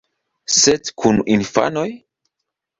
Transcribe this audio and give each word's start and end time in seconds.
Sed 0.55 0.89
kun 1.03 1.23
infanoj? 1.37 1.87